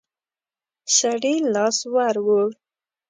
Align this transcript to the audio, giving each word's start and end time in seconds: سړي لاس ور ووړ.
سړي 0.97 1.35
لاس 1.53 1.77
ور 1.93 2.15
ووړ. 2.25 2.49